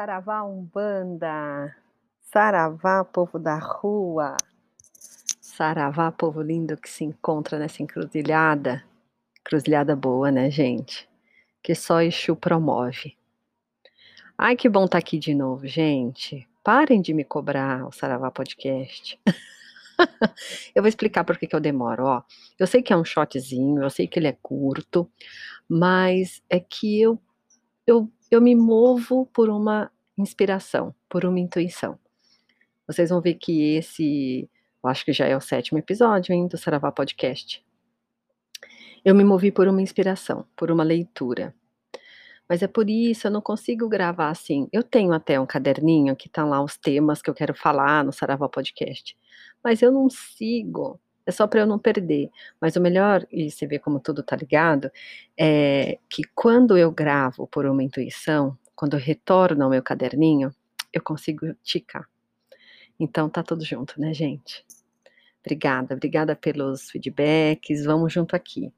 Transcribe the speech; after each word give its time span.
Saravá 0.00 0.42
Umbanda, 0.44 1.76
Saravá 2.22 3.04
povo 3.04 3.38
da 3.38 3.58
rua, 3.58 4.34
Saravá 5.42 6.10
povo 6.10 6.40
lindo 6.40 6.74
que 6.78 6.88
se 6.88 7.04
encontra 7.04 7.58
nessa 7.58 7.82
encruzilhada, 7.82 8.82
encruzilhada 9.40 9.94
boa, 9.94 10.30
né, 10.30 10.50
gente? 10.50 11.06
Que 11.62 11.74
só 11.74 12.00
Exu 12.00 12.34
promove. 12.34 13.14
Ai, 14.38 14.56
que 14.56 14.70
bom 14.70 14.86
estar 14.86 14.92
tá 14.92 14.98
aqui 15.00 15.18
de 15.18 15.34
novo, 15.34 15.66
gente. 15.66 16.48
Parem 16.64 17.02
de 17.02 17.12
me 17.12 17.22
cobrar 17.22 17.86
o 17.86 17.92
Saravá 17.92 18.30
Podcast. 18.30 19.20
eu 20.74 20.82
vou 20.82 20.88
explicar 20.88 21.24
por 21.24 21.36
que, 21.36 21.46
que 21.46 21.54
eu 21.54 21.60
demoro, 21.60 22.06
ó. 22.06 22.22
Eu 22.58 22.66
sei 22.66 22.80
que 22.80 22.94
é 22.94 22.96
um 22.96 23.04
shotzinho, 23.04 23.82
eu 23.82 23.90
sei 23.90 24.08
que 24.08 24.18
ele 24.18 24.28
é 24.28 24.38
curto, 24.40 25.06
mas 25.68 26.42
é 26.48 26.58
que 26.58 26.98
eu, 27.02 27.20
eu, 27.86 28.10
eu 28.30 28.40
me 28.40 28.54
movo 28.54 29.26
por 29.26 29.48
uma 29.48 29.90
inspiração, 30.16 30.94
por 31.08 31.24
uma 31.24 31.40
intuição. 31.40 31.98
Vocês 32.86 33.10
vão 33.10 33.20
ver 33.20 33.34
que 33.34 33.74
esse, 33.76 34.48
eu 34.82 34.88
acho 34.88 35.04
que 35.04 35.12
já 35.12 35.26
é 35.26 35.36
o 35.36 35.40
sétimo 35.40 35.78
episódio, 35.78 36.32
hein, 36.32 36.46
do 36.46 36.56
Saravá 36.56 36.92
Podcast. 36.92 37.64
Eu 39.04 39.14
me 39.14 39.24
movi 39.24 39.50
por 39.50 39.66
uma 39.66 39.82
inspiração, 39.82 40.46
por 40.54 40.70
uma 40.70 40.84
leitura. 40.84 41.54
Mas 42.48 42.62
é 42.62 42.66
por 42.66 42.90
isso, 42.90 43.26
eu 43.26 43.30
não 43.30 43.40
consigo 43.40 43.88
gravar 43.88 44.28
assim. 44.28 44.68
Eu 44.72 44.82
tenho 44.82 45.12
até 45.12 45.38
um 45.40 45.46
caderninho 45.46 46.16
que 46.16 46.28
tá 46.28 46.44
lá 46.44 46.62
os 46.62 46.76
temas 46.76 47.22
que 47.22 47.30
eu 47.30 47.34
quero 47.34 47.54
falar 47.54 48.04
no 48.04 48.12
Saravá 48.12 48.48
Podcast. 48.48 49.16
Mas 49.62 49.82
eu 49.82 49.92
não 49.92 50.10
sigo. 50.10 51.00
É 51.26 51.32
só 51.32 51.46
para 51.46 51.60
eu 51.60 51.66
não 51.66 51.78
perder. 51.78 52.30
Mas 52.60 52.76
o 52.76 52.80
melhor, 52.80 53.26
e 53.30 53.50
você 53.50 53.66
vê 53.66 53.78
como 53.78 54.00
tudo 54.00 54.22
tá 54.22 54.36
ligado, 54.36 54.90
é 55.38 55.98
que 56.08 56.22
quando 56.34 56.76
eu 56.76 56.90
gravo 56.90 57.46
por 57.46 57.66
uma 57.66 57.82
intuição, 57.82 58.56
quando 58.74 58.94
eu 58.94 59.00
retorno 59.00 59.64
ao 59.64 59.70
meu 59.70 59.82
caderninho, 59.82 60.54
eu 60.92 61.02
consigo 61.02 61.54
ticar. 61.62 62.08
Então 62.98 63.28
tá 63.28 63.42
tudo 63.42 63.64
junto, 63.64 64.00
né, 64.00 64.12
gente? 64.12 64.64
Obrigada, 65.44 65.94
obrigada 65.94 66.36
pelos 66.36 66.90
feedbacks. 66.90 67.84
Vamos 67.84 68.12
junto 68.12 68.36
aqui. 68.36 68.72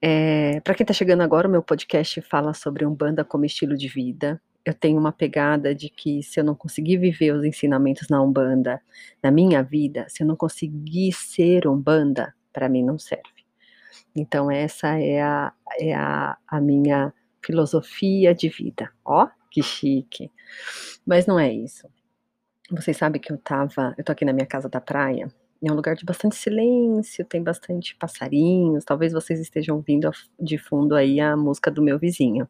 É, 0.00 0.60
para 0.60 0.74
quem 0.74 0.82
está 0.82 0.92
chegando 0.92 1.22
agora, 1.22 1.46
o 1.46 1.50
meu 1.50 1.62
podcast 1.62 2.20
fala 2.22 2.52
sobre 2.52 2.84
Umbanda 2.84 3.24
como 3.24 3.44
estilo 3.44 3.76
de 3.76 3.86
vida. 3.86 4.40
Eu 4.64 4.74
tenho 4.74 4.98
uma 4.98 5.12
pegada 5.12 5.74
de 5.74 5.88
que 5.88 6.22
se 6.22 6.38
eu 6.38 6.44
não 6.44 6.54
conseguir 6.54 6.96
viver 6.98 7.32
os 7.32 7.44
ensinamentos 7.44 8.08
na 8.08 8.22
Umbanda 8.22 8.80
na 9.22 9.30
minha 9.30 9.62
vida, 9.62 10.06
se 10.08 10.22
eu 10.22 10.26
não 10.26 10.36
conseguir 10.36 11.12
ser 11.12 11.66
Umbanda, 11.66 12.34
para 12.52 12.68
mim 12.68 12.84
não 12.84 12.98
serve. 12.98 13.22
Então, 14.14 14.50
essa 14.50 14.98
é 14.98 15.20
a, 15.22 15.52
é 15.78 15.94
a, 15.94 16.36
a 16.46 16.60
minha 16.60 17.12
filosofia 17.44 18.34
de 18.34 18.48
vida. 18.48 18.90
Ó, 19.04 19.28
que 19.50 19.62
chique. 19.62 20.30
Mas 21.04 21.26
não 21.26 21.38
é 21.38 21.52
isso. 21.52 21.88
Vocês 22.70 22.96
sabem 22.96 23.20
que 23.20 23.32
eu 23.32 23.38
tava, 23.38 23.94
eu 23.98 24.04
tô 24.04 24.12
aqui 24.12 24.24
na 24.24 24.32
minha 24.32 24.46
casa 24.46 24.68
da 24.68 24.80
praia, 24.80 25.28
é 25.64 25.70
um 25.70 25.76
lugar 25.76 25.94
de 25.94 26.04
bastante 26.04 26.34
silêncio, 26.34 27.24
tem 27.24 27.42
bastante 27.42 27.94
passarinhos. 27.96 28.84
Talvez 28.84 29.12
vocês 29.12 29.40
estejam 29.40 29.76
ouvindo 29.76 30.10
de 30.40 30.58
fundo 30.58 30.94
aí 30.94 31.20
a 31.20 31.36
música 31.36 31.70
do 31.70 31.82
meu 31.82 31.98
vizinho, 31.98 32.48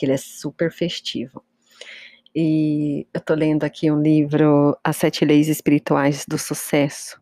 que 0.00 0.06
ele 0.06 0.14
é 0.14 0.16
super 0.16 0.72
festivo. 0.72 1.44
E 2.34 3.06
eu 3.12 3.20
tô 3.20 3.34
lendo 3.34 3.64
aqui 3.64 3.90
um 3.90 4.00
livro, 4.00 4.74
As 4.82 4.96
Sete 4.96 5.26
Leis 5.26 5.46
Espirituais 5.46 6.24
do 6.26 6.38
Sucesso, 6.38 7.20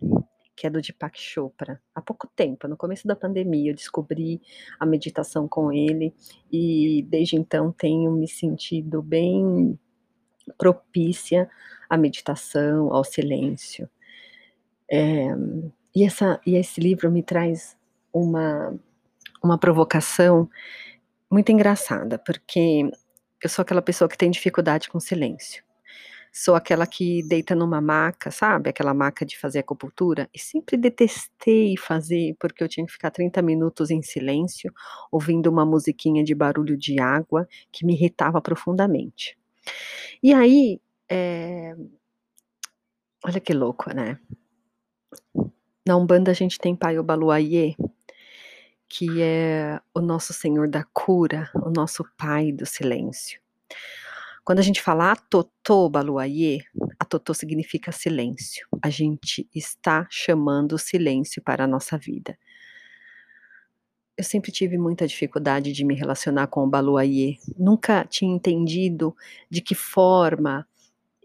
que 0.54 0.64
é 0.64 0.70
do 0.70 0.80
Deepak 0.80 1.20
Chopra. 1.20 1.82
Há 1.92 2.00
pouco 2.00 2.28
tempo, 2.36 2.68
no 2.68 2.76
começo 2.76 3.04
da 3.08 3.16
pandemia, 3.16 3.72
eu 3.72 3.74
descobri 3.74 4.40
a 4.78 4.86
meditação 4.86 5.48
com 5.48 5.72
ele 5.72 6.14
e 6.52 7.04
desde 7.08 7.34
então 7.34 7.72
tenho 7.72 8.12
me 8.12 8.28
sentido 8.28 9.02
bem 9.02 9.76
propícia 10.56 11.50
à 11.90 11.96
meditação, 11.96 12.92
ao 12.94 13.02
silêncio. 13.02 13.90
É, 14.88 15.26
e, 15.96 16.04
essa, 16.04 16.40
e 16.46 16.54
esse 16.54 16.80
livro 16.80 17.10
me 17.10 17.24
traz 17.24 17.76
uma, 18.12 18.78
uma 19.42 19.58
provocação 19.58 20.48
muito 21.30 21.52
engraçada, 21.52 22.18
porque 22.18 22.90
eu 23.42 23.48
sou 23.48 23.62
aquela 23.62 23.82
pessoa 23.82 24.08
que 24.08 24.18
tem 24.18 24.30
dificuldade 24.30 24.88
com 24.88 24.98
silêncio. 24.98 25.62
Sou 26.32 26.54
aquela 26.54 26.86
que 26.86 27.22
deita 27.26 27.54
numa 27.54 27.80
maca, 27.80 28.30
sabe? 28.30 28.70
Aquela 28.70 28.94
maca 28.94 29.24
de 29.24 29.38
fazer 29.38 29.60
acupuntura. 29.60 30.28
E 30.32 30.38
sempre 30.38 30.76
detestei 30.76 31.76
fazer, 31.76 32.36
porque 32.38 32.62
eu 32.62 32.68
tinha 32.68 32.86
que 32.86 32.92
ficar 32.92 33.10
30 33.10 33.40
minutos 33.42 33.90
em 33.90 34.02
silêncio, 34.02 34.72
ouvindo 35.10 35.48
uma 35.48 35.64
musiquinha 35.64 36.22
de 36.22 36.34
barulho 36.34 36.76
de 36.76 37.00
água 37.00 37.48
que 37.72 37.84
me 37.84 37.94
irritava 37.94 38.40
profundamente. 38.40 39.38
E 40.22 40.32
aí, 40.32 40.80
é... 41.10 41.74
olha 43.24 43.40
que 43.40 43.52
louco, 43.52 43.92
né? 43.94 44.18
Na 45.86 45.96
Umbanda 45.96 46.30
a 46.30 46.34
gente 46.34 46.58
tem 46.58 46.76
Pai 46.76 46.98
Obaluayê, 46.98 47.74
que 48.88 49.20
é 49.20 49.80
o 49.94 50.00
nosso 50.00 50.32
Senhor 50.32 50.68
da 50.68 50.84
cura, 50.84 51.50
o 51.54 51.70
nosso 51.70 52.04
Pai 52.16 52.50
do 52.50 52.64
silêncio. 52.64 53.40
Quando 54.44 54.60
a 54.60 54.62
gente 54.62 54.80
fala 54.80 55.12
Atotô 55.12 55.90
Baluayê, 55.90 56.62
Atotô 56.98 57.34
significa 57.34 57.92
silêncio. 57.92 58.66
A 58.82 58.88
gente 58.88 59.46
está 59.54 60.06
chamando 60.08 60.72
o 60.72 60.78
silêncio 60.78 61.42
para 61.42 61.64
a 61.64 61.66
nossa 61.66 61.98
vida. 61.98 62.38
Eu 64.16 64.24
sempre 64.24 64.50
tive 64.50 64.78
muita 64.78 65.06
dificuldade 65.06 65.70
de 65.72 65.84
me 65.84 65.94
relacionar 65.94 66.46
com 66.46 66.64
o 66.64 66.66
Baluayê. 66.66 67.36
Nunca 67.58 68.06
tinha 68.06 68.34
entendido 68.34 69.14
de 69.50 69.60
que 69.60 69.74
forma 69.74 70.66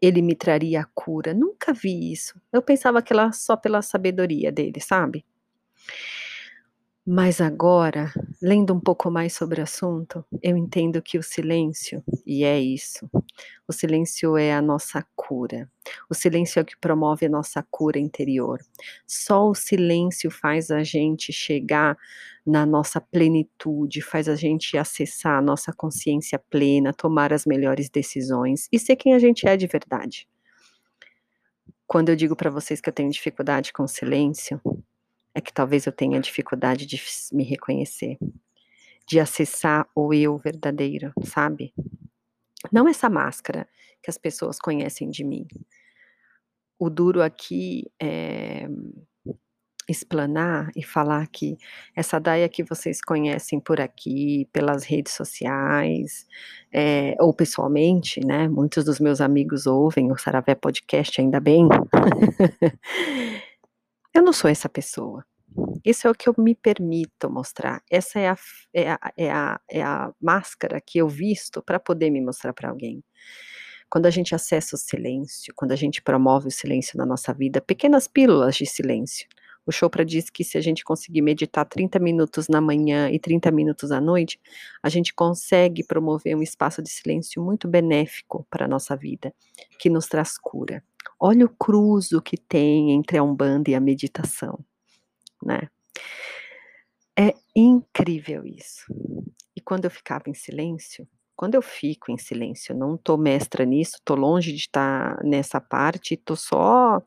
ele 0.02 0.22
me 0.22 0.36
traria 0.36 0.82
a 0.82 0.86
cura. 0.94 1.34
Nunca 1.34 1.72
vi 1.72 2.12
isso. 2.12 2.40
Eu 2.52 2.62
pensava 2.62 3.02
que 3.02 3.14
era 3.14 3.32
só 3.32 3.56
pela 3.56 3.82
sabedoria 3.82 4.52
dele, 4.52 4.82
sabe? 4.82 5.26
Mas 7.06 7.42
agora, 7.42 8.14
lendo 8.42 8.74
um 8.74 8.80
pouco 8.80 9.12
mais 9.12 9.34
sobre 9.34 9.60
o 9.60 9.64
assunto, 9.64 10.24
eu 10.42 10.56
entendo 10.56 11.02
que 11.02 11.18
o 11.18 11.24
silêncio, 11.24 12.02
e 12.26 12.46
é 12.46 12.58
isso, 12.58 13.10
o 13.68 13.74
silêncio 13.74 14.38
é 14.38 14.54
a 14.54 14.62
nossa 14.62 15.06
cura. 15.14 15.70
O 16.10 16.14
silêncio 16.14 16.60
é 16.60 16.62
o 16.62 16.66
que 16.66 16.78
promove 16.78 17.26
a 17.26 17.30
nossa 17.30 17.62
cura 17.70 18.00
interior. 18.00 18.62
Só 19.06 19.50
o 19.50 19.54
silêncio 19.54 20.32
faz 20.32 20.72
a 20.72 20.82
gente 20.82 21.34
chegar 21.34 21.98
na 22.46 22.66
nossa 22.66 23.02
plenitude, 23.02 24.02
faz 24.02 24.30
a 24.30 24.36
gente 24.36 24.78
acessar 24.78 25.40
a 25.40 25.42
nossa 25.42 25.74
consciência 25.74 26.40
plena, 26.50 26.94
tomar 26.94 27.34
as 27.34 27.46
melhores 27.46 27.90
decisões 27.90 28.70
e 28.72 28.80
ser 28.80 28.96
quem 28.96 29.14
a 29.14 29.20
gente 29.20 29.46
é 29.46 29.58
de 29.58 29.68
verdade. 29.68 30.26
Quando 31.86 32.10
eu 32.10 32.16
digo 32.16 32.36
para 32.36 32.50
vocês 32.50 32.80
que 32.80 32.88
eu 32.90 32.94
tenho 32.94 33.12
dificuldade 33.12 33.74
com 33.74 33.84
o 33.84 33.88
silêncio, 33.88 34.60
é 35.36 35.42
que 35.42 35.54
talvez 35.54 35.86
eu 35.86 35.92
tenha 35.92 36.20
dificuldade 36.20 36.86
de 36.86 37.02
me 37.32 37.44
reconhecer, 37.44 38.18
de 39.08 39.20
acessar 39.20 39.88
o 39.96 40.14
eu 40.14 40.38
verdadeiro, 40.38 41.12
sabe? 41.26 41.74
Não 42.72 42.88
essa 42.88 43.10
máscara 43.10 43.68
que 44.02 44.10
as 44.10 44.18
pessoas 44.18 44.60
conhecem 44.60 45.10
de 45.10 45.24
mim. 45.24 45.48
O 46.80 46.90
duro 46.90 47.22
aqui 47.22 47.92
é 48.02 48.68
explanar 49.88 50.72
e 50.76 50.84
falar 50.84 51.28
que 51.28 51.58
essa 51.96 52.20
Daia 52.20 52.48
que 52.48 52.64
vocês 52.64 53.02
conhecem 53.02 53.60
por 53.60 53.82
aqui, 53.82 54.48
pelas 54.52 54.84
redes 54.84 55.14
sociais, 55.14 56.26
é, 56.72 57.16
ou 57.20 57.34
pessoalmente, 57.34 58.26
né? 58.26 58.48
Muitos 58.48 58.86
dos 58.86 59.00
meus 59.00 59.20
amigos 59.20 59.68
ouvem 59.68 60.12
o 60.12 60.18
Saravé 60.18 60.56
Podcast, 60.56 61.20
ainda 61.20 61.40
bem. 61.40 61.68
eu 64.14 64.22
não 64.22 64.34
sou 64.34 64.50
essa 64.50 64.70
pessoa. 64.70 65.26
Isso 65.86 66.08
é 66.08 66.12
o 66.12 66.16
que 66.16 66.28
eu 66.28 66.36
me 66.38 66.56
permito 66.56 67.30
mostrar. 67.30 67.84
Essa 67.90 68.20
é 68.20 68.30
a, 68.30 68.38
é 68.74 68.92
a, 68.92 69.00
é 69.18 69.32
a, 69.32 69.62
é 69.70 69.82
a 69.82 70.12
máscara 70.22 70.82
que 70.82 70.98
eu 70.98 71.08
visto 71.08 71.62
para 71.62 71.80
poder 71.80 72.10
me 72.10 72.22
mostrar 72.22 72.54
para 72.54 72.70
alguém. 72.70 73.04
Quando 73.90 74.08
a 74.08 74.10
gente 74.10 74.34
acessa 74.34 74.76
o 74.76 74.80
silêncio, 74.80 75.54
quando 75.56 75.72
a 75.72 75.76
gente 75.76 76.02
promove 76.02 76.48
o 76.48 76.52
silêncio 76.52 76.98
na 76.98 77.06
nossa 77.06 77.34
vida, 77.34 77.62
pequenas 77.62 78.08
pílulas 78.08 78.56
de 78.56 78.66
silêncio. 78.66 79.28
O 79.66 79.72
Chopra 79.72 80.04
diz 80.04 80.30
que 80.30 80.44
se 80.44 80.58
a 80.58 80.62
gente 80.62 80.84
conseguir 80.84 81.22
meditar 81.22 81.66
30 81.66 81.98
minutos 82.00 82.48
na 82.50 82.60
manhã 82.60 83.10
e 83.10 83.18
30 83.18 83.50
minutos 83.52 83.92
à 83.92 84.02
noite, 84.02 84.40
a 84.82 84.90
gente 84.90 85.14
consegue 85.14 85.86
promover 85.86 86.36
um 86.36 86.42
espaço 86.42 86.82
de 86.82 86.90
silêncio 86.90 87.42
muito 87.42 87.68
benéfico 87.68 88.46
para 88.50 88.66
a 88.66 88.68
nossa 88.68 88.96
vida, 88.96 89.34
que 89.80 89.90
nos 89.90 90.08
traz 90.08 90.38
cura. 90.38 90.84
Olha 91.20 91.46
o 91.46 91.50
cruzo 91.50 92.22
que 92.22 92.38
tem 92.38 92.92
entre 92.92 93.18
a 93.18 93.24
Umbanda 93.24 93.70
e 93.72 93.76
a 93.76 93.80
meditação 93.80 94.60
né? 95.46 95.70
É 97.18 97.34
incrível 97.56 98.46
isso. 98.46 98.86
E 99.56 99.62
quando 99.62 99.86
eu 99.86 99.92
ficava 99.92 100.24
em 100.28 100.34
silêncio, 100.34 101.08
quando 101.36 101.56
eu 101.56 101.62
fico 101.62 102.12
em 102.12 102.18
silêncio, 102.18 102.76
não 102.76 102.98
tô 102.98 103.18
mestra 103.18 103.66
nisso, 103.66 103.98
tô 104.04 104.16
longe 104.16 104.52
de 104.52 104.60
estar 104.60 105.24
nessa 105.24 105.62
parte, 105.62 106.18
tô 106.18 106.36
só 106.36 107.02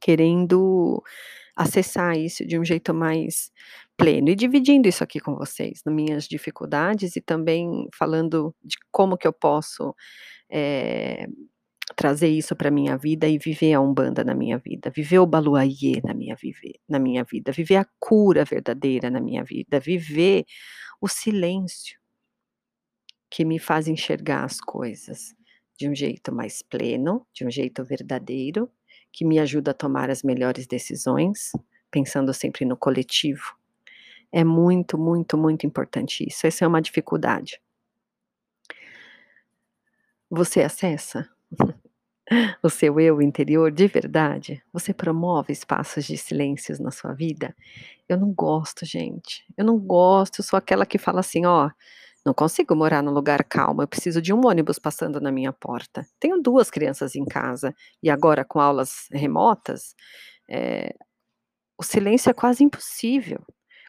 querendo 0.00 1.02
acessar 1.56 2.18
isso 2.18 2.46
de 2.46 2.58
um 2.58 2.64
jeito 2.64 2.94
mais 2.94 3.52
pleno 3.96 4.30
e 4.30 4.36
dividindo 4.36 4.88
isso 4.88 5.04
aqui 5.04 5.20
com 5.20 5.36
vocês, 5.36 5.82
nas 5.86 5.94
minhas 5.94 6.28
dificuldades 6.28 7.16
e 7.16 7.20
também 7.20 7.88
falando 7.96 8.54
de 8.64 8.76
como 8.92 9.16
que 9.18 9.26
eu 9.26 9.32
posso 9.32 9.94
é, 10.50 11.28
trazer 11.96 12.28
isso 12.28 12.56
para 12.56 12.70
minha 12.70 12.96
vida 12.96 13.28
e 13.28 13.38
viver 13.38 13.74
a 13.74 13.80
Umbanda 13.80 14.24
na 14.24 14.34
minha 14.34 14.58
vida, 14.58 14.90
viver 14.90 15.18
o 15.18 15.26
Baluayê 15.26 16.00
na 16.02 16.14
minha, 16.14 16.36
na 16.88 16.98
minha 16.98 17.24
vida, 17.24 17.52
viver 17.52 17.76
a 17.76 17.86
cura 17.98 18.44
verdadeira 18.44 19.10
na 19.10 19.20
minha 19.20 19.44
vida, 19.44 19.78
viver 19.78 20.44
o 21.00 21.08
silêncio 21.08 21.98
que 23.30 23.44
me 23.44 23.58
faz 23.58 23.88
enxergar 23.88 24.44
as 24.44 24.60
coisas 24.60 25.34
de 25.76 25.88
um 25.88 25.94
jeito 25.94 26.32
mais 26.32 26.62
pleno, 26.62 27.26
de 27.32 27.44
um 27.44 27.50
jeito 27.50 27.84
verdadeiro, 27.84 28.70
que 29.12 29.24
me 29.24 29.38
ajuda 29.38 29.72
a 29.72 29.74
tomar 29.74 30.08
as 30.08 30.22
melhores 30.22 30.66
decisões, 30.66 31.50
pensando 31.90 32.32
sempre 32.32 32.64
no 32.64 32.76
coletivo. 32.76 33.56
É 34.32 34.42
muito, 34.42 34.96
muito, 34.96 35.36
muito 35.36 35.66
importante 35.66 36.26
isso. 36.26 36.46
Essa 36.46 36.64
é 36.64 36.68
uma 36.68 36.80
dificuldade. 36.80 37.60
Você 40.30 40.62
acessa 40.62 41.28
o 42.62 42.70
seu 42.70 43.00
eu 43.00 43.22
interior 43.22 43.70
de 43.70 43.86
verdade? 43.86 44.62
Você 44.72 44.94
promove 44.94 45.52
espaços 45.52 46.04
de 46.04 46.16
silêncios 46.16 46.78
na 46.80 46.90
sua 46.90 47.12
vida? 47.12 47.54
Eu 48.08 48.18
não 48.18 48.32
gosto, 48.32 48.86
gente. 48.86 49.44
Eu 49.56 49.64
não 49.64 49.78
gosto, 49.78 50.40
eu 50.40 50.44
sou 50.44 50.56
aquela 50.58 50.86
que 50.86 50.98
fala 50.98 51.20
assim, 51.20 51.46
ó, 51.46 51.70
não 52.24 52.34
consigo 52.34 52.74
morar 52.74 53.02
num 53.02 53.12
lugar 53.12 53.44
calmo, 53.44 53.82
eu 53.82 53.88
preciso 53.88 54.22
de 54.22 54.32
um 54.32 54.46
ônibus 54.46 54.78
passando 54.78 55.20
na 55.20 55.30
minha 55.30 55.52
porta. 55.52 56.06
Tenho 56.18 56.40
duas 56.40 56.70
crianças 56.70 57.14
em 57.16 57.24
casa 57.24 57.74
e 58.02 58.10
agora 58.10 58.44
com 58.44 58.60
aulas 58.60 59.06
remotas, 59.12 59.94
é, 60.48 60.94
o 61.78 61.82
silêncio 61.82 62.30
é 62.30 62.34
quase 62.34 62.64
impossível. 62.64 63.44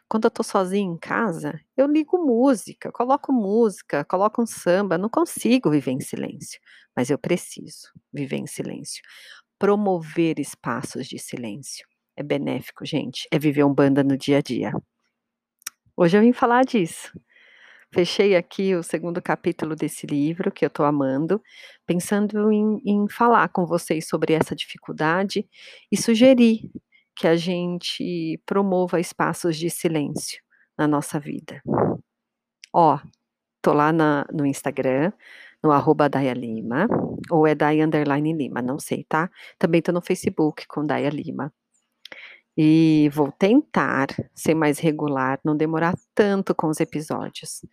Quando 0.08 0.26
eu 0.26 0.30
tô 0.30 0.42
sozinha 0.42 0.84
em 0.84 0.96
casa, 0.96 1.60
eu 1.76 1.86
ligo 1.86 2.16
música, 2.18 2.92
coloco 2.92 3.32
música, 3.32 4.04
coloco 4.04 4.40
um 4.40 4.46
samba, 4.46 4.96
não 4.96 5.08
consigo 5.08 5.70
viver 5.70 5.90
em 5.92 6.00
silêncio, 6.00 6.60
mas 6.94 7.10
eu 7.10 7.18
preciso 7.18 7.88
viver 8.12 8.36
em 8.36 8.46
silêncio. 8.46 9.02
Promover 9.58 10.38
espaços 10.38 11.08
de 11.08 11.18
silêncio 11.18 11.86
é 12.16 12.22
benéfico, 12.22 12.84
gente, 12.86 13.26
é 13.32 13.38
viver 13.38 13.64
um 13.64 13.74
banda 13.74 14.04
no 14.04 14.16
dia 14.16 14.38
a 14.38 14.40
dia. 14.40 14.72
Hoje 15.96 16.16
eu 16.16 16.20
vim 16.22 16.32
falar 16.32 16.64
disso. 16.64 17.10
Fechei 17.92 18.36
aqui 18.36 18.74
o 18.74 18.82
segundo 18.82 19.22
capítulo 19.22 19.74
desse 19.74 20.06
livro, 20.06 20.52
que 20.52 20.64
eu 20.64 20.68
estou 20.68 20.84
amando, 20.84 21.42
pensando 21.86 22.52
em, 22.52 22.80
em 22.84 23.08
falar 23.08 23.48
com 23.48 23.64
vocês 23.64 24.06
sobre 24.06 24.34
essa 24.34 24.54
dificuldade 24.54 25.48
e 25.90 25.96
sugerir 25.96 26.70
que 27.16 27.26
a 27.26 27.34
gente 27.34 28.40
promova 28.44 29.00
espaços 29.00 29.56
de 29.56 29.70
silêncio 29.70 30.40
na 30.76 30.86
nossa 30.86 31.18
vida. 31.18 31.62
Ó, 32.72 32.98
tô 33.62 33.72
lá 33.72 33.90
na, 33.92 34.26
no 34.30 34.44
Instagram, 34.44 35.12
no 35.62 35.72
arroba 35.72 36.08
Daya 36.08 36.34
Lima, 36.34 36.86
ou 37.30 37.46
é 37.46 37.54
Daya 37.54 37.86
Underline 37.86 38.34
Lima, 38.34 38.60
não 38.60 38.78
sei, 38.78 39.04
tá? 39.04 39.30
Também 39.58 39.80
tô 39.80 39.92
no 39.92 40.02
Facebook 40.02 40.66
com 40.68 40.84
Daya 40.84 41.08
Lima. 41.08 41.52
E 42.56 43.10
vou 43.12 43.32
tentar 43.32 44.08
ser 44.34 44.54
mais 44.54 44.78
regular, 44.78 45.40
não 45.44 45.56
demorar 45.56 45.94
tanto 46.14 46.54
com 46.54 46.68
os 46.68 46.80
episódios. 46.80 47.64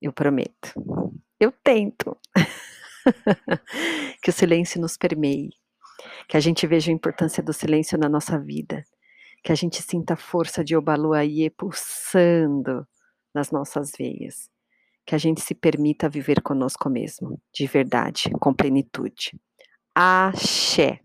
Eu 0.00 0.12
prometo. 0.12 0.72
Eu 1.38 1.52
tento. 1.52 2.16
que 4.22 4.30
o 4.30 4.32
silêncio 4.32 4.80
nos 4.80 4.96
permeie, 4.96 5.50
que 6.28 6.36
a 6.36 6.40
gente 6.40 6.66
veja 6.66 6.90
a 6.90 6.94
importância 6.94 7.42
do 7.42 7.54
silêncio 7.54 7.96
na 7.98 8.08
nossa 8.08 8.38
vida, 8.38 8.84
que 9.42 9.50
a 9.50 9.54
gente 9.54 9.82
sinta 9.82 10.12
a 10.12 10.16
força 10.16 10.62
de 10.62 10.76
Obaluayê 10.76 11.48
pulsando 11.48 12.86
nas 13.34 13.50
nossas 13.50 13.92
veias, 13.98 14.50
que 15.06 15.14
a 15.14 15.18
gente 15.18 15.40
se 15.40 15.54
permita 15.54 16.08
viver 16.08 16.42
conosco 16.42 16.90
mesmo, 16.90 17.40
de 17.52 17.66
verdade, 17.66 18.30
com 18.38 18.52
plenitude. 18.52 19.32
Axé. 19.94 21.00